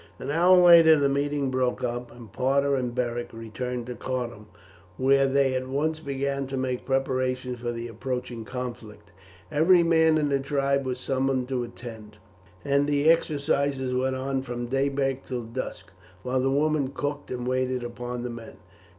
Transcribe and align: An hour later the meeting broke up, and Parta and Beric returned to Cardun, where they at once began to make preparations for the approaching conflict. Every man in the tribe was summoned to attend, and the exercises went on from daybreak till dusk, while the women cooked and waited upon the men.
An 0.17 0.31
hour 0.31 0.57
later 0.57 0.95
the 0.97 1.07
meeting 1.07 1.51
broke 1.51 1.83
up, 1.83 2.11
and 2.11 2.33
Parta 2.33 2.73
and 2.73 2.95
Beric 2.95 3.31
returned 3.33 3.85
to 3.85 3.93
Cardun, 3.93 4.47
where 4.97 5.27
they 5.27 5.53
at 5.53 5.67
once 5.67 5.99
began 5.99 6.47
to 6.47 6.57
make 6.57 6.87
preparations 6.87 7.59
for 7.59 7.71
the 7.71 7.87
approaching 7.87 8.43
conflict. 8.43 9.11
Every 9.51 9.83
man 9.83 10.17
in 10.17 10.29
the 10.29 10.39
tribe 10.39 10.87
was 10.87 10.99
summoned 10.99 11.47
to 11.49 11.63
attend, 11.63 12.17
and 12.65 12.87
the 12.87 13.11
exercises 13.11 13.93
went 13.93 14.15
on 14.15 14.41
from 14.41 14.65
daybreak 14.65 15.23
till 15.27 15.43
dusk, 15.43 15.91
while 16.23 16.41
the 16.41 16.49
women 16.49 16.87
cooked 16.87 17.29
and 17.29 17.47
waited 17.47 17.83
upon 17.83 18.23
the 18.23 18.31
men. 18.31 18.57